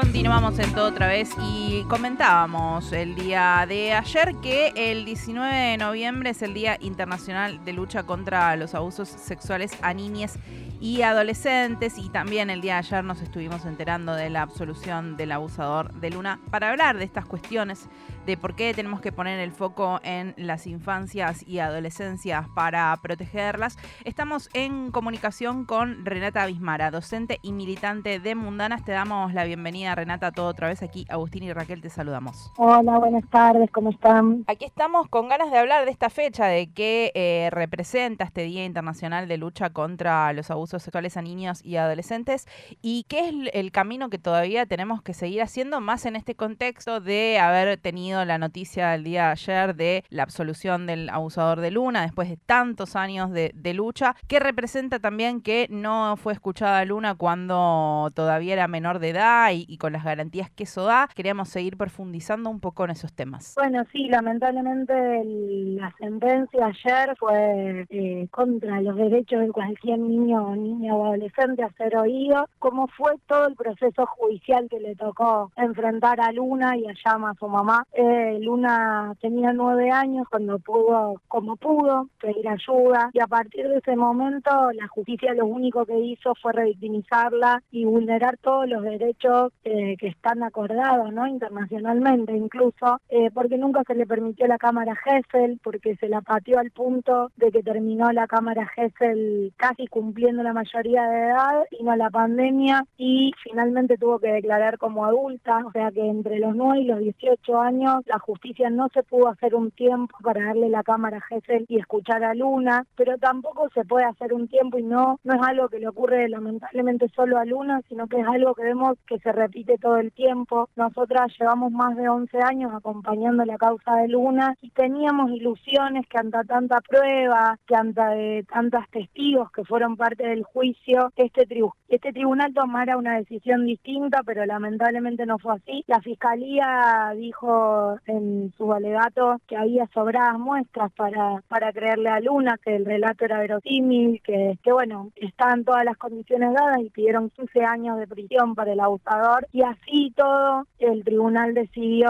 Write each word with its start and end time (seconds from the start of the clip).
Continuamos 0.00 0.56
en 0.60 0.72
todo 0.74 0.86
otra 0.86 1.08
vez 1.08 1.28
y 1.42 1.82
comentábamos 1.88 2.92
el 2.92 3.16
día 3.16 3.66
de 3.68 3.94
ayer 3.94 4.36
que 4.36 4.72
el 4.76 5.04
19 5.04 5.52
de 5.52 5.76
noviembre 5.76 6.30
es 6.30 6.40
el 6.42 6.54
Día 6.54 6.76
Internacional 6.80 7.64
de 7.64 7.72
Lucha 7.72 8.04
contra 8.04 8.54
los 8.54 8.76
Abusos 8.76 9.08
Sexuales 9.08 9.72
a 9.82 9.92
Niñas 9.94 10.38
y 10.80 11.02
adolescentes 11.02 11.98
y 11.98 12.10
también 12.10 12.48
el 12.48 12.60
día 12.60 12.74
de 12.74 12.78
ayer 12.78 13.02
nos 13.02 13.20
estuvimos 13.22 13.64
enterando 13.64 14.14
de 14.14 14.30
la 14.30 14.42
absolución 14.42 15.16
del 15.16 15.32
abusador 15.32 15.92
de 15.94 16.10
Luna 16.10 16.38
para 16.52 16.70
hablar 16.70 16.96
de 16.96 17.04
estas 17.04 17.26
cuestiones 17.26 17.88
de 18.28 18.36
por 18.36 18.54
qué 18.54 18.74
tenemos 18.74 19.00
que 19.00 19.10
poner 19.10 19.40
el 19.40 19.52
foco 19.52 20.00
en 20.02 20.34
las 20.36 20.66
infancias 20.66 21.48
y 21.48 21.60
adolescencias 21.60 22.46
para 22.54 22.94
protegerlas. 23.00 23.78
Estamos 24.04 24.50
en 24.52 24.90
comunicación 24.90 25.64
con 25.64 26.04
Renata 26.04 26.44
Bismara, 26.44 26.90
docente 26.90 27.38
y 27.40 27.52
militante 27.52 28.20
de 28.20 28.34
Mundanas. 28.34 28.84
Te 28.84 28.92
damos 28.92 29.32
la 29.32 29.44
bienvenida, 29.44 29.94
Renata, 29.94 30.30
todo 30.30 30.48
otra 30.48 30.68
vez 30.68 30.82
aquí. 30.82 31.06
Agustín 31.08 31.42
y 31.44 31.54
Raquel 31.54 31.80
te 31.80 31.88
saludamos. 31.88 32.52
Hola, 32.58 32.98
buenas 32.98 33.26
tardes, 33.30 33.70
¿cómo 33.70 33.88
están? 33.88 34.44
Aquí 34.46 34.66
estamos 34.66 35.08
con 35.08 35.30
ganas 35.30 35.50
de 35.50 35.56
hablar 35.56 35.86
de 35.86 35.90
esta 35.90 36.10
fecha, 36.10 36.44
de 36.44 36.70
qué 36.70 37.12
eh, 37.14 37.48
representa 37.50 38.24
este 38.24 38.42
Día 38.42 38.66
Internacional 38.66 39.26
de 39.26 39.38
Lucha 39.38 39.70
contra 39.70 40.34
los 40.34 40.50
Abusos 40.50 40.82
sexuales 40.82 41.16
a 41.16 41.22
niños 41.22 41.64
y 41.64 41.76
adolescentes 41.76 42.46
y 42.82 43.06
qué 43.08 43.30
es 43.30 43.34
el 43.54 43.72
camino 43.72 44.10
que 44.10 44.18
todavía 44.18 44.66
tenemos 44.66 45.00
que 45.00 45.14
seguir 45.14 45.40
haciendo 45.40 45.80
más 45.80 46.04
en 46.04 46.14
este 46.14 46.34
contexto 46.34 47.00
de 47.00 47.38
haber 47.38 47.78
tenido 47.78 48.17
la 48.24 48.38
noticia 48.38 48.90
del 48.90 49.04
día 49.04 49.26
de 49.26 49.30
ayer 49.30 49.74
de 49.74 50.04
la 50.10 50.22
absolución 50.22 50.86
del 50.86 51.08
abusador 51.10 51.60
de 51.60 51.70
Luna 51.70 52.02
después 52.02 52.28
de 52.28 52.36
tantos 52.36 52.96
años 52.96 53.30
de, 53.32 53.52
lucha, 53.74 54.16
que 54.26 54.40
representa 54.40 54.98
también 54.98 55.42
que 55.42 55.66
no 55.70 56.16
fue 56.16 56.32
escuchada 56.32 56.84
Luna 56.84 57.14
cuando 57.14 58.10
todavía 58.14 58.54
era 58.54 58.66
menor 58.66 58.98
de 58.98 59.10
edad 59.10 59.50
y, 59.52 59.76
con 59.78 59.92
las 59.92 60.04
garantías 60.04 60.50
que 60.50 60.64
eso 60.64 60.84
da. 60.84 61.08
Queríamos 61.14 61.48
seguir 61.48 61.76
profundizando 61.76 62.50
un 62.50 62.60
poco 62.60 62.84
en 62.84 62.90
esos 62.90 63.12
temas. 63.12 63.54
Bueno, 63.56 63.84
sí, 63.92 64.08
lamentablemente 64.08 64.94
la 65.24 65.94
sentencia 65.98 66.66
ayer 66.66 67.14
fue 67.18 67.86
eh, 67.90 68.26
contra 68.30 68.80
los 68.80 68.96
derechos 68.96 69.40
de 69.40 69.52
cualquier 69.52 69.98
niño 69.98 70.56
niña 70.56 70.94
o 70.94 71.06
adolescente 71.06 71.62
a 71.62 71.72
ser 71.72 71.96
oído, 71.96 72.48
cómo 72.58 72.88
fue 72.88 73.12
todo 73.26 73.46
el 73.46 73.54
proceso 73.54 74.06
judicial 74.06 74.68
que 74.68 74.80
le 74.80 74.94
tocó 74.96 75.52
enfrentar 75.56 76.20
a 76.20 76.32
Luna 76.32 76.76
y 76.76 76.86
a 76.86 76.94
Llama, 77.04 77.34
su 77.38 77.48
mamá. 77.48 77.86
Eh, 77.92 78.02
Luna 78.40 79.14
tenía 79.20 79.52
nueve 79.52 79.90
años 79.90 80.26
cuando 80.30 80.58
pudo, 80.58 81.20
como 81.28 81.56
pudo, 81.56 82.08
pedir 82.20 82.48
ayuda. 82.48 83.10
Y 83.12 83.20
a 83.20 83.26
partir 83.26 83.68
de 83.68 83.78
ese 83.78 83.96
momento 83.96 84.50
la 84.72 84.88
justicia 84.88 85.34
lo 85.34 85.46
único 85.46 85.84
que 85.86 85.98
hizo 85.98 86.34
fue 86.40 86.52
revictimizarla 86.52 87.62
y 87.70 87.84
vulnerar 87.84 88.36
todos 88.38 88.68
los 88.68 88.82
derechos 88.82 89.52
eh, 89.64 89.96
que 89.98 90.08
están 90.08 90.42
acordados 90.42 91.12
no 91.12 91.26
internacionalmente 91.26 92.36
incluso, 92.36 93.00
eh, 93.08 93.30
porque 93.32 93.58
nunca 93.58 93.82
se 93.86 93.94
le 93.94 94.06
permitió 94.06 94.46
la 94.46 94.58
cámara 94.58 94.96
Gesell, 94.96 95.58
porque 95.62 95.96
se 95.96 96.08
la 96.08 96.20
pateó 96.20 96.58
al 96.58 96.70
punto 96.70 97.30
de 97.36 97.50
que 97.50 97.62
terminó 97.62 98.10
la 98.12 98.26
cámara 98.26 98.66
Gesell 98.74 99.52
casi 99.56 99.86
cumpliendo 99.86 100.42
la 100.42 100.52
mayoría 100.52 101.08
de 101.08 101.26
edad, 101.26 101.64
vino 101.70 101.94
la 101.96 102.10
pandemia 102.10 102.84
y 102.96 103.32
finalmente 103.42 103.96
tuvo 103.96 104.18
que 104.18 104.32
declarar 104.32 104.78
como 104.78 105.04
adulta, 105.04 105.64
o 105.66 105.72
sea 105.72 105.90
que 105.90 106.06
entre 106.06 106.38
los 106.38 106.54
9 106.54 106.80
y 106.80 106.84
los 106.84 107.00
18 107.00 107.60
años 107.60 107.87
la 108.06 108.18
justicia 108.18 108.70
no 108.70 108.88
se 108.88 109.02
pudo 109.02 109.28
hacer 109.28 109.54
un 109.54 109.70
tiempo 109.70 110.16
para 110.22 110.46
darle 110.46 110.68
la 110.68 110.82
cámara 110.82 111.18
a 111.18 111.20
Gesell 111.20 111.66
y 111.68 111.78
escuchar 111.78 112.24
a 112.24 112.34
Luna, 112.34 112.86
pero 112.96 113.18
tampoco 113.18 113.68
se 113.74 113.84
puede 113.84 114.04
hacer 114.04 114.32
un 114.32 114.48
tiempo 114.48 114.78
y 114.78 114.82
no, 114.82 115.18
no 115.24 115.34
es 115.34 115.40
algo 115.42 115.68
que 115.68 115.78
le 115.78 115.88
ocurre 115.88 116.28
lamentablemente 116.28 117.08
solo 117.14 117.38
a 117.38 117.44
Luna, 117.44 117.82
sino 117.88 118.06
que 118.06 118.20
es 118.20 118.26
algo 118.26 118.54
que 118.54 118.62
vemos 118.62 118.96
que 119.06 119.18
se 119.18 119.32
repite 119.32 119.78
todo 119.78 119.96
el 119.96 120.12
tiempo. 120.12 120.68
Nosotras 120.76 121.32
llevamos 121.38 121.72
más 121.72 121.96
de 121.96 122.08
11 122.08 122.38
años 122.42 122.72
acompañando 122.74 123.44
la 123.44 123.58
causa 123.58 123.96
de 123.96 124.08
Luna 124.08 124.54
y 124.62 124.70
teníamos 124.70 125.30
ilusiones 125.30 126.06
que 126.08 126.18
ante 126.18 126.38
tanta 126.44 126.80
prueba, 126.80 127.58
que 127.66 127.74
ante 127.74 128.44
tantos 128.52 128.84
testigos 128.90 129.50
que 129.52 129.64
fueron 129.64 129.96
parte 129.96 130.26
del 130.26 130.44
juicio, 130.44 131.12
este, 131.16 131.46
este 131.88 132.12
tribunal 132.12 132.52
tomara 132.54 132.96
una 132.96 133.16
decisión 133.16 133.64
distinta, 133.66 134.22
pero 134.24 134.44
lamentablemente 134.46 135.26
no 135.26 135.38
fue 135.38 135.54
así. 135.54 135.84
La 135.86 136.00
fiscalía 136.00 137.12
dijo 137.16 137.77
en 138.06 138.52
su 138.56 138.72
alegato 138.72 139.40
que 139.46 139.56
había 139.56 139.86
sobradas 139.92 140.38
muestras 140.38 140.92
para, 140.92 141.42
para 141.48 141.72
creerle 141.72 142.08
a 142.08 142.20
Luna, 142.20 142.56
que 142.62 142.76
el 142.76 142.84
relato 142.84 143.24
era 143.24 143.40
verosímil, 143.40 144.20
que, 144.22 144.58
que 144.62 144.72
bueno, 144.72 145.10
estaban 145.16 145.64
todas 145.64 145.84
las 145.84 145.96
condiciones 145.96 146.52
dadas 146.54 146.80
y 146.80 146.90
pidieron 146.90 147.30
15 147.30 147.64
años 147.64 147.98
de 147.98 148.06
prisión 148.06 148.54
para 148.54 148.72
el 148.72 148.80
abusador 148.80 149.46
y 149.52 149.62
así 149.62 150.12
todo 150.16 150.66
el 150.78 151.04
tribunal 151.04 151.54
decidió 151.54 152.08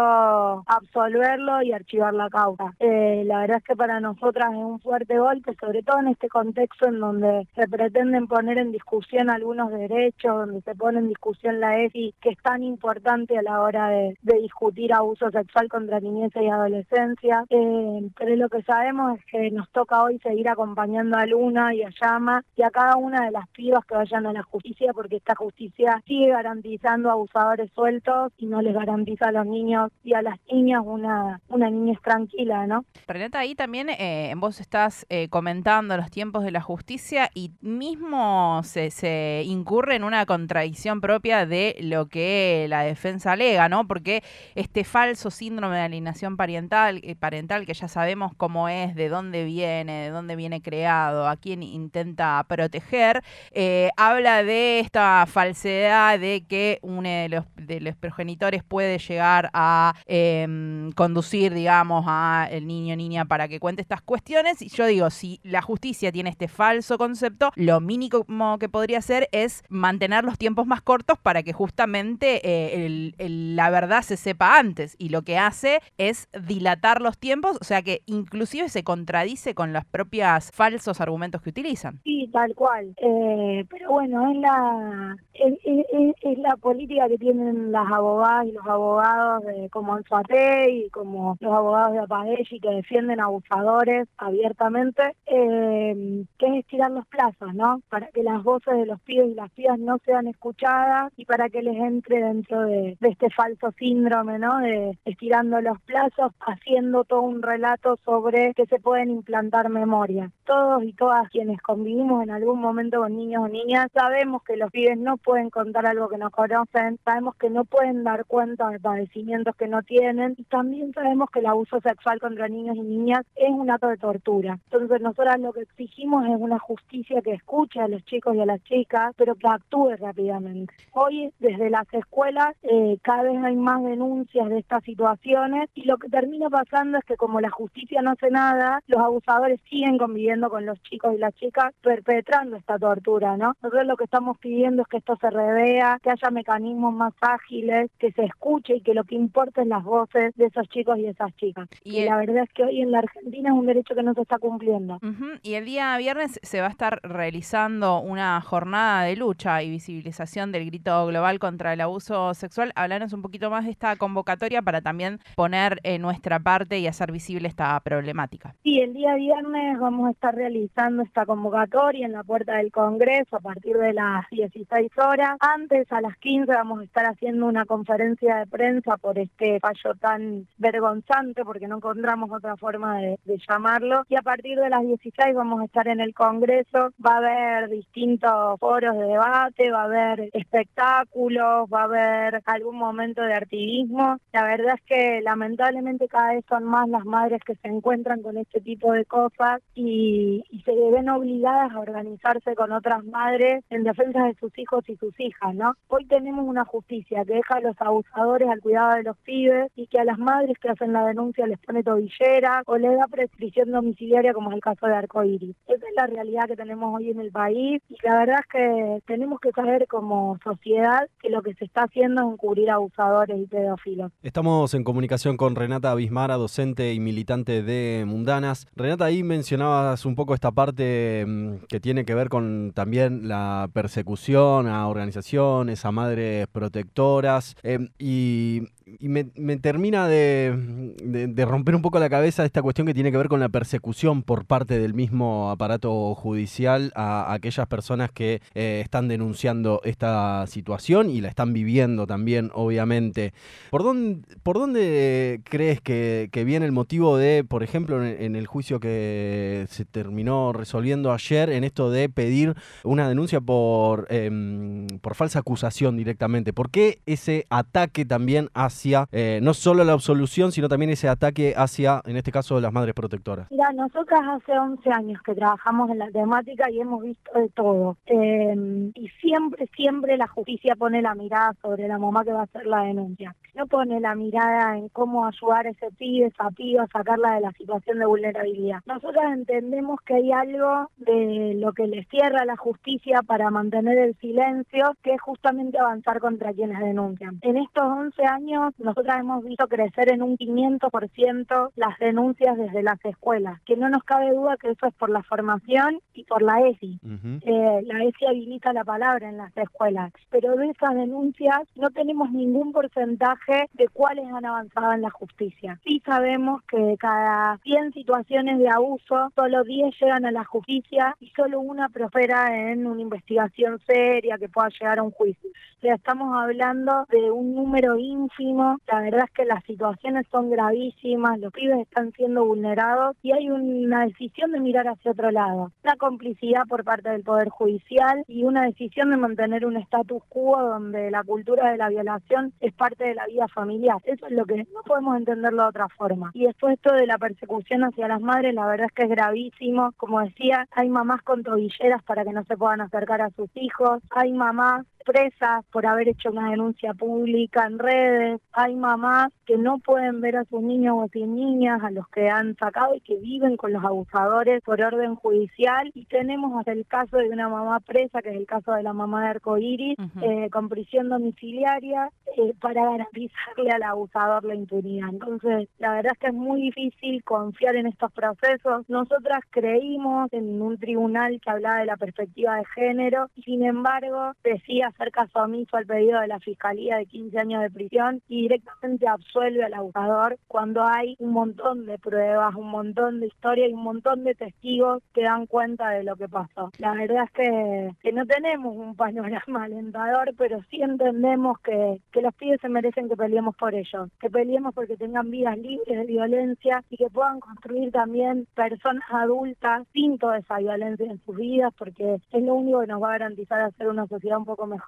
absolverlo 0.67 1.63
y 1.63 1.73
archivar 1.73 2.15
la 2.15 2.29
causa. 2.29 2.75
Eh, 2.79 3.23
la 3.27 3.41
verdad 3.41 3.59
es 3.59 3.65
que 3.65 3.77
para 3.77 4.01
nosotras 4.01 4.53
es 4.53 4.59
un 4.59 4.81
fuerte 4.81 5.19
golpe, 5.19 5.57
sobre 5.61 5.83
todo 5.83 6.01
en 6.01 6.09
este 6.09 6.29
contexto 6.29 6.87
en 6.87 7.01
donde 7.01 7.47
se 7.55 7.69
pretende 7.69 8.19
poner 8.27 8.59
en 8.59 8.73
discusión 8.73 9.31
algunos 9.31 9.71
derechos, 9.71 10.47
donde 10.47 10.61
se 10.63 10.75
pone 10.75 10.99
en 10.99 11.09
discusión 11.09 11.61
la 11.61 11.81
EFI, 11.81 12.15
que 12.21 12.31
es 12.31 12.39
tan 12.39 12.63
importante 12.63 13.39
a 13.39 13.43
la 13.43 13.61
hora 13.61 13.89
de, 13.89 14.17
discutir 14.39 14.93
abuso 14.93 15.31
sexual 15.31 15.58
contra 15.67 15.99
niñez 15.99 16.31
y 16.37 16.47
adolescencia. 16.47 17.45
Eh, 17.51 18.09
pero 18.17 18.37
lo 18.37 18.49
que 18.49 18.63
sabemos 18.63 19.19
es 19.19 19.25
que 19.27 19.51
nos 19.51 19.69
toca 19.71 20.05
hoy 20.05 20.21
seguir 20.21 20.49
acompañando 20.49 21.17
a 21.17 21.27
Luna 21.27 21.75
y 21.75 21.83
a 21.83 21.91
Llama 22.01 22.45
y 22.57 22.63
a 22.63 22.71
cada 22.71 22.97
una 22.97 23.25
de 23.25 23.33
las 23.33 23.49
pibas 23.49 23.85
que 23.85 23.97
vayan 23.97 24.27
a 24.27 24.33
la 24.33 24.45
justicia, 24.45 24.93
porque 24.93 25.17
esta 25.17 25.35
justicia 25.35 26.01
sigue 26.07 26.29
garantizando 26.29 27.11
abusadores 27.11 27.71
sueltos 27.73 28.33
y 28.39 28.47
no 28.47 28.63
les 28.63 28.75
garantiza 28.75 29.29
a 29.29 29.33
los 29.33 29.47
niños 29.47 29.91
y 30.05 30.15
a 30.15 30.23
las 30.23 30.39
niñas 30.51 30.83
una, 30.85 31.41
una 31.49 31.71
niñez 31.71 31.99
tranquila, 32.03 32.67
¿no? 32.67 32.85
Renata, 33.09 33.41
ahí 33.41 33.55
también 33.55 33.89
eh, 33.91 34.33
vos 34.37 34.61
estás 34.61 35.07
eh, 35.09 35.29
comentando 35.29 35.97
los 35.97 36.11
tiempos 36.11 36.45
de 36.45 36.51
la 36.51 36.61
justicia 36.61 37.31
y 37.35 37.53
mismo 37.61 38.61
se, 38.65 39.43
incurre 39.45 39.97
en 39.97 40.05
una 40.05 40.27
contradicción 40.27 41.01
propia 41.01 41.47
de 41.47 41.77
lo 41.81 42.07
que 42.07 42.67
la 42.69 42.83
defensa 42.83 43.33
alega, 43.33 43.69
¿no? 43.69 43.87
Porque 43.87 44.23
este 44.55 44.85
falso 44.85 45.31
síndrome 45.49 45.77
de 45.77 45.83
alienación 45.83 46.37
parental, 46.37 47.01
eh, 47.03 47.17
parental 47.17 47.65
que 47.65 47.73
ya 47.73 47.89
sabemos 47.89 48.33
cómo 48.37 48.69
es, 48.69 48.95
de 48.95 49.09
dónde 49.09 49.45
viene, 49.45 50.03
de 50.03 50.11
dónde 50.11 50.37
viene 50.37 50.61
creado, 50.61 51.27
a 51.27 51.37
quién 51.37 51.63
intenta 51.63 52.45
proteger, 52.47 53.23
eh, 53.53 53.89
habla 53.97 54.43
de 54.43 54.81
esta 54.81 55.25
falsedad 55.27 56.19
de 56.19 56.45
que 56.47 56.81
uno 56.83 57.09
de 57.09 57.31
los, 57.31 57.45
de 57.57 57.81
los 57.81 57.97
progenitores 57.97 58.63
puede 58.63 58.99
llegar 58.99 59.49
a 59.55 59.95
em, 60.05 60.93
conducir, 60.93 61.55
digamos, 61.55 62.05
a 62.07 62.47
el 62.51 62.67
niño 62.67 62.95
niña 62.95 63.25
para 63.25 63.49
que 63.49 63.59
cuente 63.59 63.81
estas 63.81 64.03
cuestiones. 64.03 64.61
Y 64.61 64.69
yo 64.69 64.85
digo, 64.85 65.09
si 65.09 65.41
la 65.45 65.63
justicia 65.63 66.13
tiene 66.13 66.29
este 66.29 66.49
falso 66.49 66.99
concepto, 66.99 67.53
lo 67.55 67.81
mínimo 67.81 68.59
que 68.59 68.69
podría 68.69 68.99
hacer 68.99 69.31
es 69.33 69.63
mantener 69.71 70.25
los 70.25 70.37
tiempos 70.37 70.67
más 70.67 70.83
cortos 70.83 71.19
para 71.19 71.43
que 71.43 71.55
justamente 71.55 72.43
eh, 72.45 73.13
la 73.19 73.71
verdad 73.71 74.03
se 74.03 74.19
sepa 74.19 74.59
antes. 74.59 74.95
Y 74.99 75.09
lo 75.09 75.23
que 75.23 75.38
hace 75.39 75.81
es 75.97 76.29
dilatar 76.47 77.01
los 77.01 77.19
tiempos, 77.19 77.59
o 77.61 77.65
sea 77.65 77.83
que 77.83 78.03
inclusive 78.07 78.69
se 78.69 78.85
contradice 78.85 79.55
con 79.55 79.73
los 79.73 79.85
propios 79.85 80.51
falsos 80.53 81.01
argumentos 81.01 81.43
que 81.43 81.51
utilizan. 81.51 82.01
Sí, 82.05 82.29
tal 82.33 82.55
cual. 82.55 82.95
Eh, 82.97 83.65
pero 83.69 83.91
bueno, 83.91 84.31
es 84.31 84.37
la, 84.39 85.17
es, 85.35 86.39
la 86.39 86.57
política 86.57 87.09
que 87.09 87.19
tienen 87.19 87.73
las 87.73 87.91
abogadas 87.91 88.47
y 88.47 88.53
los 88.53 88.67
abogados 88.67 89.45
de, 89.45 89.69
como 89.71 89.95
Anzuate 89.95 90.71
y 90.71 90.91
como 90.91 91.37
los 91.41 91.53
abogados 91.53 91.93
de 91.93 91.99
Apadeshi 92.01 92.61
que 92.61 92.71
defienden 92.71 93.21
abusadores 93.21 94.09
abiertamente, 94.17 95.15
eh, 95.27 96.25
que 96.39 96.47
es 96.47 96.55
estirar 96.57 96.91
los 96.91 97.07
plazos, 97.07 97.55
¿no? 97.55 97.81
para 97.89 98.09
que 98.09 98.23
las 98.23 98.43
voces 98.43 98.77
de 98.77 98.87
los 98.87 99.01
pibes 99.01 99.31
y 99.31 99.35
las 99.35 99.51
pibas 99.53 99.79
no 99.79 99.99
sean 100.05 100.27
escuchadas 100.27 101.13
y 101.17 101.25
para 101.25 101.49
que 101.49 101.63
les 101.63 101.77
entre 101.77 102.23
dentro 102.23 102.63
de, 102.63 102.97
este 103.01 103.31
falso 103.31 103.73
síndrome, 103.79 104.39
¿no? 104.39 104.59
De 104.59 104.97
estirando 105.29 105.61
los 105.61 105.79
plazos, 105.83 106.33
haciendo 106.41 107.05
todo 107.05 107.21
un 107.21 107.43
relato 107.43 107.99
sobre 108.03 108.55
que 108.55 108.65
se 108.65 108.81
pueden 108.81 109.11
implantar 109.11 109.69
memorias. 109.69 110.33
Todos 110.47 110.83
y 110.85 110.95
todas 110.95 111.29
quienes 111.29 111.61
convivimos 111.61 112.23
en 112.23 112.31
algún 112.31 112.59
momento 112.63 113.01
con 113.01 113.15
niños 113.15 113.45
o 113.45 113.49
niñas 113.49 113.89
sabemos 113.93 114.43
que 114.43 114.57
los 114.57 114.71
pibes 114.71 114.97
no 114.97 115.19
pueden 115.19 115.51
contar 115.51 115.85
algo 115.85 116.09
que 116.09 116.17
no 116.17 116.31
conocen, 116.31 116.99
sabemos 117.05 117.35
que 117.37 117.51
no 117.51 117.67
pueden 117.67 118.05
dar 118.05 118.25
cuenta 118.25 118.71
de 118.71 118.81
padecimientos 118.81 119.55
que 119.55 119.69
no 119.69 119.83
tienen 119.83 120.35
y 120.39 120.45
también 120.45 120.95
sabemos 120.95 121.29
que 121.31 121.41
el 121.41 121.47
abuso 121.47 121.79
sexual 121.83 122.21
contra 122.21 122.49
niños 122.49 122.77
y 122.77 122.81
niñas 122.81 123.27
es 123.37 123.51
un 123.51 123.71
acto 123.71 123.89
de 123.89 123.99
tortura. 123.99 124.59
Entonces 124.73 125.03
nosotras 125.03 125.39
lo 125.41 125.53
que 125.53 125.61
exigimos 125.61 126.25
es 126.25 126.37
una 126.39 126.59
justicia 126.59 127.21
que 127.21 127.35
escuche 127.35 127.81
a 127.81 127.89
los 127.89 128.03
chicos 128.07 128.35
y 128.35 128.41
a 128.41 128.47
las 128.47 128.65
chicas, 128.65 129.13
pero 129.19 129.35
que 129.35 129.47
actúe 129.47 129.91
rápidamente. 129.99 130.73
Hoy, 130.93 131.31
desde 131.39 131.69
las 131.69 131.87
escuelas, 131.93 132.57
eh, 132.63 132.97
cada 133.03 133.25
vez 133.25 133.37
hay 133.45 133.57
más 133.57 133.85
denuncias 133.85 134.49
de 134.49 134.61
estas 134.61 134.79
situaciones 135.19 135.71
y 135.75 135.85
lo 135.85 135.99
que 135.99 136.09
termina 136.09 136.49
pasando 136.49 136.99
es 136.99 137.05
que 137.05 137.17
como 137.17 137.41
la 137.41 137.51
justicia 137.51 138.03
no 138.03 138.13
hace 138.13 138.31
nada, 138.31 138.81
los 138.87 139.01
abusadores 139.01 139.61
siguen 139.69 139.99
conviviendo 139.99 140.51
con 140.51 140.67
los 140.67 140.81
chicos 140.83 141.15
y 141.15 141.19
las 141.19 141.35
chicas 141.35 141.75
perpetrando 141.83 142.57
esta 142.57 142.79
tortura, 142.79 143.37
¿no? 143.37 143.55
Nosotros 143.63 143.87
lo 143.87 143.97
que 143.97 144.05
estamos 144.05 144.39
pidiendo 144.39 144.83
es 144.83 144.89
que 144.89 144.99
esto 144.99 145.17
se 145.21 145.31
revea, 145.31 145.99
que 146.03 146.11
haya 146.11 146.31
mecanismos 146.31 146.95
más 146.95 147.13
ágiles, 147.21 147.91
que 147.99 148.13
se 148.13 148.25
escuche 148.25 148.77
y 148.77 148.81
que 148.81 148.95
lo 148.95 149.05
que 149.05 149.15
importa 149.15 149.63
es 149.63 149.69
las 149.69 149.85
voces 149.85 150.35
de 150.37 150.47
esos 150.47 150.69
chicos 150.69 150.99
y 150.99 151.07
esas 151.07 151.35
chicas. 151.37 151.69
Y, 151.83 152.05
la 152.05 152.17
verdad 152.17 152.45
es 152.45 152.53
que 152.53 152.65
hoy 152.65 152.81
en 152.81 152.93
la 152.93 153.01
Argentina 153.01 153.51
es 153.51 153.55
un 153.55 153.67
derecho 153.67 153.95
que 153.95 154.03
no 154.03 154.15
se 154.15 154.23
está 154.23 154.39
cumpliendo. 154.39 154.99
Y 155.43 155.55
el 155.55 155.65
día 155.65 155.97
viernes 155.99 156.39
se 156.43 156.61
va 156.61 156.69
a 156.69 156.71
estar 156.71 157.01
realizando 157.03 158.01
una 158.01 158.41
jornada 158.41 159.03
de 159.03 159.17
lucha 159.17 159.63
y 159.63 159.71
visibilización 159.71 160.53
del 160.53 160.67
grito 160.67 161.07
global 161.07 161.39
contra 161.39 161.73
el 161.73 161.81
abuso 161.81 162.35
sexual. 162.35 162.73
Hablarnos 162.75 163.13
un 163.13 163.23
poquito 163.23 163.51
más 163.51 163.65
de 163.65 163.71
esta 163.71 163.97
convocatoria 163.97 164.63
para 164.63 164.81
también 164.81 165.08
poner 165.35 165.81
en 165.83 166.03
nuestra 166.03 166.39
parte 166.39 166.79
y 166.79 166.87
hacer 166.87 167.13
visible 167.13 167.49
esta 167.49 167.79
problemática. 167.81 168.55
Sí, 168.63 168.81
el 168.81 168.93
día 168.93 169.15
viernes 169.15 169.79
vamos 169.79 170.09
a 170.09 170.11
estar 170.11 170.35
realizando 170.35 171.03
esta 171.03 171.25
convocatoria 171.27 172.07
en 172.07 172.13
la 172.13 172.25
puerta 172.25 172.57
del 172.57 172.71
Congreso 172.73 173.37
a 173.37 173.41
partir 173.41 173.77
de 173.77 173.93
las 173.93 174.29
16 174.31 174.91
horas. 174.99 175.37
Antes, 175.41 175.91
a 175.93 176.01
las 176.01 176.17
15, 176.19 176.53
vamos 176.53 176.81
a 176.81 176.85
estar 176.85 177.07
haciendo 177.07 177.47
una 177.47 177.65
conferencia 177.65 178.37
de 178.37 178.47
prensa 178.47 178.97
por 178.97 179.19
este 179.19 179.61
fallo 179.61 179.95
tan 180.01 180.47
vergonzante, 180.59 181.45
porque 181.45 181.69
no 181.69 181.77
encontramos 181.77 182.31
otra 182.31 182.57
forma 182.57 182.99
de, 182.99 183.19
llamarlo. 183.49 184.05
Y 184.09 184.17
a 184.17 184.23
partir 184.23 184.59
de 184.59 184.69
las 184.69 184.83
16 184.83 185.35
vamos 185.35 185.61
a 185.61 185.65
estar 185.65 185.89
en 185.89 186.01
el 186.01 186.15
Congreso. 186.15 186.91
Va 187.05 187.15
a 187.15 187.19
haber 187.19 187.71
distintos 187.71 188.59
foros 188.59 188.97
de 188.97 189.05
debate, 189.05 189.71
va 189.71 189.83
a 189.83 189.85
haber 189.85 190.31
espectáculos, 190.33 191.69
va 191.73 191.83
a 191.83 191.85
haber 191.85 192.43
algún 192.47 192.77
momento 192.77 193.23
de 193.23 193.35
activismo. 193.35 194.19
La 194.33 194.45
verdad 194.45 194.75
es 194.75 194.83
que 194.83 194.98
lamentablemente 195.23 196.09
cada 196.09 196.35
vez 196.35 196.45
son 196.49 196.65
más 196.65 196.89
las 196.89 197.05
madres 197.05 197.41
que 197.45 197.55
se 197.57 197.69
encuentran 197.69 198.23
con 198.23 198.37
este 198.37 198.61
tipo 198.61 198.93
de 198.93 199.05
cosas 199.05 199.61
y, 199.75 200.45
se 200.65 200.73
ven 200.91 201.09
obligadas 201.09 201.73
a 201.73 201.81
organizarse 201.81 202.55
con 202.55 202.73
otras 202.73 203.03
madres 203.05 203.65
en 203.71 203.85
defensa 203.85 204.25
de 204.25 204.35
sus 204.35 204.57
hijos 204.59 204.87
y 204.89 204.97
sus 204.97 205.19
hijas, 205.19 205.55
¿no? 205.55 205.73
Hoy 205.87 206.05
tenemos 206.07 206.47
una 206.47 206.65
justicia 206.65 207.25
que 207.25 207.35
deja 207.35 207.55
a 207.55 207.61
los 207.61 207.81
abusadores 207.81 208.49
al 208.49 208.61
cuidado 208.61 208.97
de 208.97 209.05
los 209.05 209.17
pibes 209.19 209.71
y 209.77 209.87
que 209.87 209.99
a 209.99 210.05
las 210.05 210.19
madres 210.19 210.59
que 210.61 210.69
hacen 210.69 210.93
la 210.93 211.07
denuncia 211.07 211.47
les 211.47 211.59
pone 211.59 211.83
tobillera 211.83 212.63
o 212.67 212.77
les 212.77 212.97
da 212.99 213.07
prescripción 213.07 213.71
domiciliaria 213.71 214.35
como 214.35 214.51
es 214.51 214.57
el 214.57 214.61
caso 214.61 214.87
de 214.87 214.95
Arcoiris. 214.95 215.57
Esa 215.67 215.87
es 215.89 215.95
la 215.97 216.07
realidad 216.07 216.47
que 216.47 216.57
tenemos 216.57 216.95
hoy 216.95 217.11
en 217.11 217.21
el 217.21 217.31
país 217.31 217.83
y 217.89 217.97
la 218.03 218.19
verdad 218.19 218.41
es 218.41 218.47
que 218.47 219.03
tenemos 219.07 219.41
que 219.41 219.53
saber 219.53 219.87
como 219.87 220.39
sociedad 220.45 221.09
que 221.21 221.31
lo 221.31 221.43
que 221.43 221.55
se 221.55 221.65
está 221.65 221.85
haciendo 221.85 222.23
es 222.23 222.33
encubrir 222.35 222.71
abusadores 222.71 223.39
y 223.39 223.47
pedófilos. 223.47 224.13
Estamos 224.23 224.75
en 224.79 224.85
comunicación 224.85 225.37
con 225.37 225.57
Renata 225.57 225.95
Bismara, 225.95 226.37
docente 226.37 226.95
y 226.95 227.01
militante 227.01 227.63
de 227.63 228.05
Mundanas. 228.07 228.67
Renata, 228.75 229.05
ahí 229.05 229.23
mencionabas 229.23 230.07
un 230.07 230.15
poco 230.15 230.35
esta 230.35 230.53
parte 230.53 231.25
mm, 231.27 231.67
que 231.69 231.81
tiene 231.81 232.05
que 232.05 232.15
ver 232.15 232.29
con 232.29 232.73
también 232.75 233.29
la 233.29 233.69
persecución 233.73 234.69
a 234.69 234.89
organizaciones, 234.89 235.85
a 235.85 235.93
madres 235.93 236.47
protectoras 236.47 237.57
em, 237.63 237.89
y 237.99 238.63
y 238.99 239.09
me, 239.09 239.25
termina 239.59 240.09
de, 240.09 241.45
romper 241.47 241.75
un 241.75 241.83
poco 241.83 241.99
la 241.99 242.09
cabeza 242.09 242.45
esta 242.45 242.63
cuestión 242.63 242.87
que 242.87 242.95
tiene 242.95 243.11
que 243.11 243.17
ver 243.17 243.29
con 243.29 243.41
la 243.41 243.49
persecución 243.49 244.23
por 244.23 244.45
parte 244.45 244.79
del 244.79 244.95
mismo 244.95 245.51
aparato 245.51 246.15
judicial 246.15 246.93
a, 246.95 247.33
aquellas 247.33 247.67
personas 247.67 248.11
que 248.11 248.41
eh, 248.55 248.81
están 248.83 249.09
denunciando 249.09 249.81
esta 249.85 250.47
situación 250.47 251.11
y 251.11 251.21
la 251.21 251.29
están 251.29 251.53
viviendo 251.53 252.07
también, 252.07 252.51
obviamente. 252.55 253.33
¿Por 253.71 253.83
dónde, 253.83 254.23
por 254.43 254.59
dónde 254.59 255.41
crees 255.45 255.81
que, 255.81 256.31
viene 256.49 256.67
el 256.67 256.73
motivo 256.73 257.19
de, 257.19 257.45
por 257.45 257.63
ejemplo, 257.63 258.05
en, 258.05 258.37
el 258.37 258.47
juicio 258.47 258.79
que 258.79 259.67
se 259.69 259.85
terminó 259.85 260.53
resolviendo 260.53 261.13
ayer, 261.13 261.51
en 261.51 261.65
esto 261.65 261.91
de 261.91 262.09
pedir 262.09 262.55
una 262.85 263.09
denuncia 263.09 263.41
por, 263.41 264.07
em, 264.09 264.87
por 265.01 265.15
falsa 265.15 265.41
acusación 265.41 265.97
directamente? 265.97 266.53
¿Por 266.53 266.71
qué 266.71 267.01
ese 267.07 267.45
ataque 267.51 268.05
también 268.05 268.49
hace 268.55 268.78
eh, 269.13 269.41
no 269.43 269.55
solo 269.55 269.85
la 269.85 269.93
absolución, 269.93 270.53
sino 270.53 270.69
también 270.69 270.91
ese 270.91 271.09
ataque 271.09 271.55
hacia, 271.57 272.03
en 272.07 272.17
este 272.17 272.33
caso, 272.33 272.61
las 272.61 272.73
madres 272.73 272.95
protectoras? 272.95 273.49
Mira, 273.51 273.73
nosotras 273.73 274.21
hace 274.29 274.59
11 274.59 274.91
años 274.91 275.23
que 275.23 275.35
trabajamos 275.35 275.91
en 275.91 275.99
la 275.99 276.11
temática 276.11 276.71
y 276.71 276.81
hemos 276.81 277.03
visto 277.03 277.31
de 277.39 277.49
todo. 277.51 277.97
Em, 278.07 278.93
y 278.95 279.09
siempre, 279.21 279.69
siempre 279.75 280.17
la 280.17 280.29
justicia 280.29 280.77
pone 280.77 281.03
la 281.03 281.15
mirada 281.15 281.55
sobre 281.63 281.89
la 281.89 281.99
mamá 281.99 282.25
que 282.25 282.33
va 282.33 282.41
a 282.41 282.45
hacer 282.45 282.67
la 282.67 282.83
denuncia. 282.83 283.35
No 283.55 283.67
pone 283.67 284.01
la 284.01 284.15
mirada 284.15 284.77
en 284.77 284.89
cómo 284.91 285.27
ayudar 285.27 285.67
a 285.67 285.71
ese 285.71 285.91
pibe, 285.99 286.27
esa 286.27 286.51
piba, 286.51 286.85
a 286.85 286.87
sacarla 286.87 287.35
de 287.35 287.41
la 287.41 287.53
situación 287.53 287.99
de 287.99 288.07
vulnerabilidad. 288.07 288.81
Nosotras 288.87 289.33
entendemos 289.33 290.01
que 290.03 290.15
hay 290.15 290.33
algo 290.33 290.91
de 290.99 291.55
lo 291.57 291.73
que 291.73 291.87
le 291.87 292.05
cierra 292.05 292.45
la 292.45 292.57
justicia 292.57 293.23
para 293.23 293.51
mantener 293.51 293.99
el 293.99 294.17
silencio, 294.19 294.95
que 295.03 295.15
es 295.15 295.21
justamente 295.21 295.79
avanzar 295.79 296.21
contra 296.21 296.53
quienes 296.53 296.79
denuncian. 296.79 297.39
En 297.43 297.57
estos 297.57 297.85
11 297.85 298.25
años 298.25 298.68
nosotras 298.79 299.21
hemos 299.21 299.45
visto 299.45 299.67
crecer 299.69 300.13
en 300.13 300.23
un 300.23 300.37
500% 300.37 301.71
las 301.77 301.99
denuncias 301.99 302.57
desde 302.57 302.83
las 302.83 303.03
escuelas, 303.05 303.61
que 303.63 303.77
no 303.77 303.89
nos 303.89 304.03
cabe 304.05 304.33
duda 304.33 304.57
que 304.57 304.71
eso 304.71 304.87
es 304.87 304.95
por 304.95 305.11
la 305.11 305.23
formación 305.23 306.01
y 306.15 306.25
por 306.25 306.43
la 306.43 306.61
ESI. 306.61 306.99
Eh, 307.43 307.81
la 307.85 308.05
ESI 308.05 308.27
habilita 308.27 308.73
la 308.73 308.85
palabra 308.85 309.29
en 309.29 309.37
las 309.37 309.57
escuelas, 309.57 310.13
pero 310.31 310.57
de 310.57 310.71
esas 310.71 310.95
denuncias 310.95 311.63
no 311.77 311.91
tenemos 311.91 312.31
ningún 312.31 312.73
porcentaje 312.73 313.69
de 313.73 313.89
cuáles 313.89 314.27
han 314.33 314.45
avanzado 314.45 314.93
en 314.93 315.03
la 315.03 315.11
justicia. 315.11 315.79
Sí 315.85 316.03
sabemos 316.05 316.63
que 316.65 316.97
cada 316.99 317.59
100 317.59 317.93
situaciones 317.93 318.59
de 318.59 318.69
abuso, 318.69 319.33
solo 319.35 319.65
10 319.65 319.95
llegan 320.01 320.25
a 320.25 320.31
la 320.31 320.45
justicia 320.45 321.17
y 321.21 321.31
solo 321.31 321.61
una 321.61 321.89
prospera 321.89 322.71
en 322.71 322.87
una 322.87 323.03
investigación 323.03 323.79
seria 323.87 324.39
que 324.39 324.49
pueda 324.49 324.69
llegar 324.69 324.99
a 324.99 325.03
un 325.03 325.11
juicio. 325.11 325.51
O 325.79 325.81
sea, 325.81 325.95
estamos 325.95 326.37
hablando 326.37 327.07
de 327.09 327.31
un 327.31 327.55
número 327.55 327.97
ínfimo 327.97 328.58
la 328.59 329.01
verdad 329.01 329.25
es 329.25 329.31
que 329.33 329.45
las 329.45 329.63
situaciones 329.65 330.27
son 330.31 330.51
gravísimas, 330.51 331.39
los 331.39 331.53
pibes 331.53 331.79
están 331.81 332.13
siendo 332.13 332.45
vulnerados 332.45 333.17
y 333.23 333.33
hay 333.33 333.51
una 333.51 334.05
decisión 334.07 334.53
de 334.53 334.61
mirar 334.61 334.89
hacia 334.89 335.13
otro 335.13 335.31
lado. 335.31 335.71
Una 335.85 335.97
complicidad 335.97 336.63
por 336.69 336.85
parte 336.85 337.09
del 337.11 337.23
Poder 337.23 337.49
Judicial 337.51 338.25
y 338.27 338.45
una 338.45 338.65
decisión 338.65 339.11
de 339.11 339.17
mantener 339.17 339.65
un 339.65 339.77
status 339.77 340.23
quo 340.29 340.61
donde 340.61 341.11
la 341.11 341.23
cultura 341.23 341.71
de 341.71 341.77
la 341.77 341.89
violación 341.89 342.53
es 342.61 342.75
parte 342.75 343.05
de 343.05 343.15
la 343.15 343.27
vida 343.27 343.47
familiar. 343.49 343.99
Eso 344.05 344.27
es 344.27 344.33
lo 344.33 344.45
que 344.45 344.57
no 344.57 344.83
podemos 344.85 345.17
entenderlo 345.17 345.63
de 345.63 345.69
otra 345.69 345.89
forma. 345.89 346.31
Y 346.35 346.47
después 346.47 346.75
esto 346.75 346.95
de 346.95 347.07
la 347.07 347.19
persecución 347.19 347.85
hacia 347.85 348.09
las 348.09 348.21
madres, 348.21 348.55
la 348.55 348.67
verdad 348.67 348.87
es 348.89 348.93
que 348.93 349.05
es 349.05 349.11
gravísimo. 349.11 349.93
Como 349.97 350.21
decía, 350.21 350.67
hay 350.73 350.89
mamás 350.89 351.23
con 351.23 351.43
tobilleras 351.43 352.03
para 352.03 352.25
que 352.25 352.33
no 352.33 352.45
se 352.45 352.57
puedan 352.57 352.81
acercar 352.81 353.23
a 353.23 353.31
sus 353.31 353.49
hijos, 353.57 354.03
hay 354.11 354.33
mamás 354.33 354.87
presas 355.09 355.65
por 355.73 355.87
haber 355.87 356.09
hecho 356.09 356.31
una 356.31 356.51
denuncia 356.51 356.93
pública 356.93 357.67
en 357.67 357.79
redes, 357.79 358.41
hay 358.53 358.77
mamás 358.77 359.33
que 359.47 359.57
no 359.57 359.79
pueden 359.79 360.21
ver 360.21 360.37
a 360.37 360.45
sus 360.45 360.61
niños 360.61 360.97
o 360.99 361.09
sus 361.11 361.27
niñas, 361.27 361.83
a 361.83 361.91
los 361.91 362.07
que 362.09 362.29
han 362.29 362.55
sacado 362.57 362.95
y 362.95 363.01
que 363.01 363.17
viven 363.17 363.57
con 363.57 363.73
los 363.73 363.83
abusadores 363.83 364.63
por 364.63 364.83
orden 364.83 365.15
judicial. 365.15 365.91
Y 365.95 366.05
tenemos 366.05 366.67
el 366.67 366.87
caso 366.87 367.17
de 367.17 367.31
una 367.31 367.49
mamá 367.49 367.81
presa, 367.81 368.21
que 368.21 368.29
es 368.29 368.37
el 368.37 368.47
caso 368.47 368.73
de 368.73 368.83
la 368.83 368.93
mamá 368.93 369.23
de 369.23 369.29
Arcoiris, 369.29 369.97
eh, 370.21 370.51
con 370.51 370.69
prisión 370.69 371.09
domiciliaria 371.09 372.11
eh, 372.37 372.53
para 372.61 372.85
garantizarle 372.85 373.71
al 373.71 373.85
abusador 373.85 374.45
la 374.45 374.55
impunidad. 374.55 375.09
Entonces, 375.09 375.71
la 375.79 375.93
verdad 375.93 376.13
es 376.13 376.19
que 376.19 376.27
es 376.27 376.35
muy 376.35 376.61
difícil 376.61 377.25
confiar 377.25 377.77
en 377.77 377.87
estos 377.87 378.13
procesos. 378.13 378.85
Nosotras 378.89 379.41
creímos 379.49 380.31
en 380.35 380.61
un 380.61 380.77
tribunal 380.77 381.41
que 381.41 381.51
hablaba 381.51 381.79
de 381.79 381.87
la 381.87 381.97
perspectiva 381.97 382.57
de 382.57 382.67
género, 382.75 383.31
y 383.35 383.43
sin 383.45 383.65
embargo, 383.65 384.33
decía 384.45 384.93
hacer 384.99 385.13
caso 385.13 385.39
omiso 385.41 385.77
al 385.77 385.87
pedido 385.87 386.21
de 386.21 386.27
la 386.27 386.41
Fiscalía 386.41 386.97
de 386.97 387.07
15 387.07 387.39
años 387.39 387.63
de 387.63 387.71
prisión 387.71 388.21
y 388.29 388.43
directamente 388.43 389.07
absuelve 389.07 389.65
al 389.65 389.75
abusador 389.75 390.39
cuando 390.49 390.83
hay 390.83 391.17
un 391.21 391.33
montón 391.33 391.87
de 391.87 391.99
pruebas, 391.99 392.55
un 392.57 392.71
montón 392.71 393.21
de 393.21 393.29
historias 393.29 393.71
y 393.71 393.75
un 393.75 393.83
montón 393.83 394.25
de 394.25 394.35
testigos 394.35 395.03
que 395.15 395.23
dan 395.23 395.47
cuenta 395.47 395.91
de 395.91 396.03
lo 396.03 396.17
que 396.17 396.29
pasó. 396.29 396.73
La 396.79 396.95
verdad 396.95 397.25
es 397.25 397.31
que, 397.31 397.91
que 398.03 398.13
no 398.13 398.27
tenemos 398.27 398.77
un 398.77 398.97
panorama 398.97 399.65
alentador, 399.65 400.35
pero 400.37 400.61
sí 400.71 400.83
entendemos 400.83 401.61
que, 401.61 402.01
que 402.11 402.23
los 402.23 402.35
pibes 402.35 402.61
se 402.61 402.69
merecen 402.69 403.09
que 403.09 403.17
peleemos 403.17 403.57
por 403.57 403.75
ellos, 403.75 404.11
que 404.21 404.31
peleemos 404.31 404.75
porque 404.75 404.97
tengan 404.97 405.31
vidas 405.31 405.57
libres 405.59 405.97
de 405.99 406.07
violencia 406.07 406.83
y 406.91 406.97
que 406.97 407.09
puedan 407.09 407.39
construir 407.39 407.93
también 407.93 408.47
personas 408.55 409.05
adultas 409.11 409.87
sin 409.93 410.19
toda 410.19 410.39
esa 410.39 410.59
violencia 410.59 411.07
en 411.07 411.21
sus 411.25 411.37
vidas, 411.37 411.73
porque 411.79 412.17
es 412.33 412.43
lo 412.43 412.55
único 412.55 412.81
que 412.81 412.89
nos 412.89 413.03
va 413.03 413.11
a 413.11 413.19
garantizar 413.19 413.61
hacer 413.61 413.89
una 413.89 414.07
sociedad 414.07 414.39
un 414.39 414.45
poco 414.45 414.67
mejor. 414.67 414.88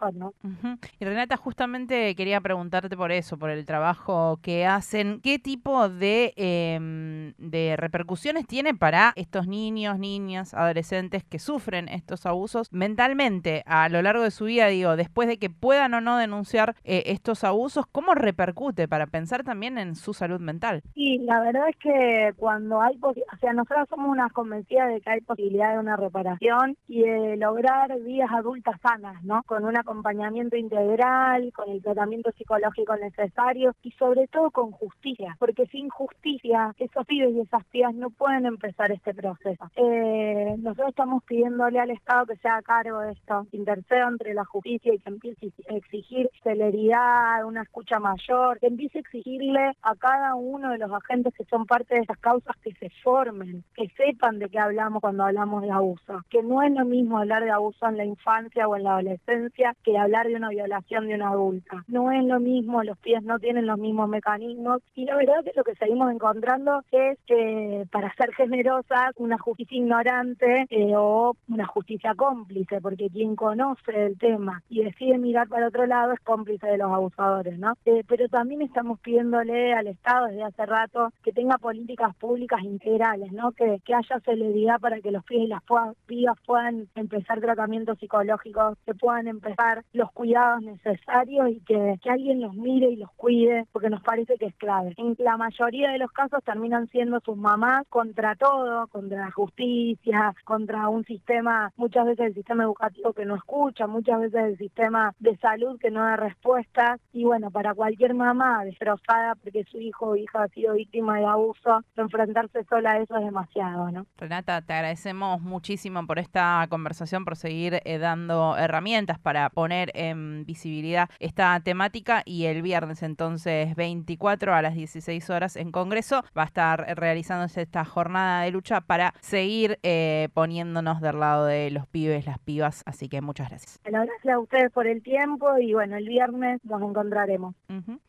Y 0.99 1.05
Renata, 1.05 1.37
justamente 1.37 2.15
quería 2.15 2.41
preguntarte 2.41 2.97
por 2.97 3.13
eso, 3.13 3.39
por 3.39 3.51
el 3.51 3.67
trabajo 3.67 4.39
que 4.43 4.67
hacen. 4.67 5.21
¿Qué 5.23 5.39
tipo 5.39 5.89
de, 5.89 6.33
em, 6.37 7.35
de 7.39 7.77
repercusiones 7.77 8.47
tiene 8.47 8.75
para 8.75 9.13
estos 9.17 9.47
niños, 9.47 9.99
niñas, 9.99 10.55
adolescentes 10.55 11.25
que 11.25 11.39
sufren 11.39 11.89
estos 11.89 12.27
abusos 12.27 12.73
mentalmente 12.73 13.63
a 13.67 13.89
lo 13.89 14.03
largo 14.03 14.23
de 14.23 14.31
su 14.31 14.47
vida? 14.47 14.67
Digo, 14.69 14.97
después 14.97 15.29
de 15.29 15.39
que 15.39 15.51
puedan 15.51 15.95
o 15.95 16.01
no 16.01 16.17
denunciar 16.17 16.77
eh, 16.85 17.05
estos 17.07 17.45
abusos, 17.45 17.87
¿cómo 17.87 18.15
repercute 18.15 18.89
para 18.89 19.07
pensar 19.07 19.45
también 19.45 19.79
en 19.79 19.95
su 19.95 20.15
salud 20.15 20.41
mental? 20.41 20.83
Sí, 20.95 21.19
la 21.19 21.41
verdad 21.41 21.69
es 21.69 21.77
que 21.77 22.33
cuando 22.37 22.81
hay, 22.81 22.99
o 23.03 23.15
sea, 23.41 23.53
nosotros 23.53 23.89
somos 23.89 24.11
unas 24.11 24.33
convencidas 24.33 24.89
de 24.89 25.01
que 25.01 25.11
hay 25.11 25.21
posibilidad 25.21 25.73
de 25.73 25.79
una 25.79 25.97
reparación 25.97 26.77
y 26.89 27.03
de 27.03 27.37
lograr 27.37 27.99
vidas 28.01 28.31
adultas 28.33 28.81
sanas, 28.81 29.23
¿no? 29.25 29.43
Con 29.45 29.65
una 29.65 29.80
acompañamiento 29.81 30.57
integral, 30.57 31.53
con 31.53 31.69
el 31.71 31.83
tratamiento 31.83 32.31
psicológico 32.33 32.97
necesario 32.97 33.75
y 33.83 33.91
sobre 33.93 34.27
todo 34.29 34.51
con 34.51 34.71
justicia, 34.71 35.37
porque 35.39 35.67
sin 35.67 35.89
justicia 35.89 36.75
esos 36.79 37.07
pibes 37.07 37.35
y 37.35 37.41
esas 37.41 37.65
pibas 37.67 37.95
no 37.95 38.11
pueden 38.11 38.47
empezar 38.47 38.93
este 38.93 39.15
proceso. 39.15 39.71
Eh, 39.77 40.55
nosotros 40.59 40.91
estamos 40.91 41.23
pidiéndole 41.25 41.81
al 41.81 41.91
Estado 41.91 42.27
que 42.27 42.37
se 42.37 42.49
haga 42.49 42.63
cargo 42.63 43.01
de 43.01 43.13
esto, 43.13 43.47
interceda 43.53 44.09
entre 44.09 44.35
la 44.35 44.45
justicia 44.45 44.95
y 44.95 44.99
que 44.99 45.09
empiece 45.09 45.53
a 45.69 45.75
exigir 45.75 46.31
celeridad, 46.43 47.45
una 47.45 47.63
escucha 47.63 47.99
mayor, 47.99 48.59
que 48.59 48.67
empiece 48.67 48.99
a 48.99 49.01
exigirle 49.01 49.73
a 49.83 49.95
cada 49.97 50.35
uno 50.35 50.71
de 50.71 50.79
los 50.79 50.93
agentes 50.93 51.35
que 51.35 51.45
son 51.45 51.67
parte 51.67 51.95
de 51.95 52.03
esas 52.03 52.19
causas 52.19 52.57
que 52.63 52.73
se 52.75 52.91
formen, 53.03 53.65
que 53.75 53.89
sepan 53.97 54.39
de 54.39 54.49
qué 54.49 54.59
hablamos 54.59 55.01
cuando 55.01 55.25
hablamos 55.25 55.63
de 55.63 55.71
abuso, 55.71 56.21
que 56.29 56.43
no 56.43 56.63
es 56.63 56.73
lo 56.73 56.85
mismo 56.85 57.19
hablar 57.19 57.45
de 57.45 57.51
abuso 57.51 57.87
en 57.87 57.97
la 57.97 58.05
infancia 58.05 58.69
o 58.69 58.77
en 58.77 58.85
la 58.85 58.93
adolescencia 58.93 59.70
que 59.83 59.99
hablar 59.99 60.29
de 60.29 60.37
una 60.37 60.51
violación 60.51 61.09
de 61.09 61.15
una 61.15 61.31
adulta. 61.31 61.85
No 61.89 62.13
es 62.13 62.25
lo 62.25 62.41
mismo, 62.41 62.83
los 62.83 62.99
pies 62.99 63.23
no 63.23 63.39
tienen 63.39 63.67
los 63.67 63.79
mismos 63.79 64.09
mecanismos 64.09 64.83
y 64.95 65.05
la 65.05 65.17
verdad 65.17 65.45
que 65.45 65.53
lo 65.55 65.65
que 65.65 65.75
seguimos 65.75 66.13
encontrando 66.13 66.83
es 66.91 67.19
que 67.27 67.87
para 67.91 68.13
ser 68.15 68.33
generosas 68.35 69.13
una 69.17 69.39
justicia 69.39 69.77
ignorante 69.77 70.67
eh, 70.71 70.93
o 70.97 71.37
una 71.49 71.67
justicia 71.67 72.15
cómplice, 72.15 72.81
porque 72.81 73.09
quien 73.11 73.37
conoce 73.37 74.07
el 74.07 74.19
tema 74.19 74.63
y 74.69 74.83
decide 74.85 75.19
mirar 75.19 75.49
para 75.49 75.69
otro 75.69 75.87
lado 75.87 76.13
es 76.13 76.21
cómplice 76.21 76.67
de 76.67 76.79
los 76.79 76.93
abusadores, 76.93 77.59
¿no? 77.59 77.75
Eh, 77.85 78.03
pero 78.07 78.29
también 78.29 78.63
estamos 78.63 79.01
pidiéndole 79.01 79.73
al 79.73 79.87
Estado 79.87 80.27
desde 80.27 80.45
hace 80.45 80.67
rato 80.67 81.13
que 81.23 81.33
tenga 81.33 81.59
políticas 81.59 82.15
públicas 82.17 82.63
integrales, 82.63 83.33
¿no? 83.33 83.53
Que, 83.53 83.81
que 83.85 83.95
haya 83.95 84.21
celeridad 84.25 84.81
para 84.81 85.01
que 85.01 85.11
los 85.11 85.25
pibes 85.25 85.45
y 85.45 85.49
las 85.49 85.63
pibas 86.07 86.37
puedan 86.47 86.89
empezar 86.95 87.41
tratamientos 87.41 87.99
psicológicos, 87.99 88.79
que 88.85 88.95
puedan 88.95 89.29
empezar 89.29 89.60
los 89.93 90.11
cuidados 90.13 90.63
necesarios 90.63 91.51
y 91.51 91.61
que, 91.61 91.99
alguien 92.09 92.41
los 92.41 92.55
mire 92.55 92.91
y 92.91 92.97
los 92.97 93.11
cuide, 93.13 93.67
porque 93.73 93.91
nos 93.91 94.03
parece 94.03 94.37
que 94.37 94.47
es 94.47 94.55
clave. 94.57 94.95
En 94.97 95.15
la 95.19 95.37
mayoría 95.37 95.91
de 95.91 95.99
los 95.99 96.11
casos 96.13 96.43
terminan 96.45 96.89
siendo 96.89 97.21
sus 97.21 97.37
mamás 97.37 97.87
contra 97.89 98.35
todo, 98.35 98.87
contra 98.89 99.27
la 99.27 99.31
justicia, 99.31 100.35
contra 100.45 100.89
un 100.89 101.05
sistema, 101.05 101.73
muchas 101.77 102.07
veces 102.07 102.27
el 102.27 102.35
sistema 102.35 102.65
educativo 102.65 103.13
que 103.13 103.25
no 103.25 103.37
escucha, 103.37 103.87
muchas 103.87 104.21
veces 104.21 104.45
el 104.45 104.59
sistema 104.59 105.15
de 105.19 105.37
salud 105.39 105.79
que 105.79 105.91
no 105.91 106.03
da 106.03 106.17
respuestas 106.17 107.01
y 107.13 107.25
bueno, 107.25 107.51
para 107.51 107.75
cualquier 107.75 108.15
mamá 108.15 108.65
destrozada 108.65 109.35
porque 109.37 109.65
su 109.65 109.79
hijo 109.79 110.09
o 110.09 110.17
hija 110.17 110.43
ha 110.43 110.49
sido 110.49 110.75
víctima 110.75 111.19
de 111.19 111.27
abuso, 111.27 111.83
enfrentarse 111.97 112.65
sola 112.65 112.93
a 112.93 112.99
eso 112.99 113.17
es 113.17 113.25
demasiado, 113.25 113.91
¿no? 113.91 114.07
Renata, 114.17 114.61
te 114.63 114.73
agradecemos 114.73 115.41
muchísimo 115.41 116.07
por 116.07 116.19
esta 116.19 116.67
conversación, 116.69 117.25
por 117.25 117.37
seguir 117.37 117.81
eh, 117.85 117.99
dando 117.99 118.57
herramientas 118.57 119.19
para 119.19 119.50
poner 119.51 119.91
en 119.95 120.45
visibilidad 120.45 121.09
esta 121.19 121.59
temática 121.61 122.23
y 122.25 122.47
el 122.47 122.63
viernes 122.63 123.03
entonces 123.03 123.75
24 123.77 124.55
a 124.55 124.63
las 124.63 124.75
16 124.75 125.31
horas 125.31 125.57
en 125.57 125.71
Congreso 125.73 126.23
va 126.37 126.43
a 126.43 126.47
estar 126.47 126.87
realizándose 126.97 127.63
esta 127.63 127.85
jornada 127.85 128.43
de 128.43 128.51
lucha 128.51 128.81
para 128.81 129.15
seguir 129.21 129.79
eh, 129.83 130.29
poniéndonos 130.35 131.01
del 131.01 131.21
lado 131.21 131.47
de 131.47 131.71
los 131.71 131.87
pibes, 131.87 132.27
las 132.27 132.39
pibas, 132.39 132.83
así 132.87 133.09
que 133.09 133.21
muchas 133.21 133.49
gracias. 133.49 133.81
Bueno, 133.83 134.05
gracias 134.05 134.35
a 134.35 134.39
ustedes 134.39 134.73
por 134.73 134.87
el 134.87 135.03
tiempo 135.03 135.59
y 135.59 135.75
bueno, 135.75 135.97
el 135.97 136.09
viernes 136.09 136.61
nos 136.65 136.83
encontraremos. 136.83 137.55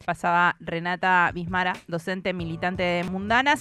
Pasaba 0.06 0.56
Renata 0.60 1.32
Bismara, 1.34 1.74
docente 1.88 2.34
militante 2.34 2.84
de 2.84 3.04
Mundanas. 3.04 3.60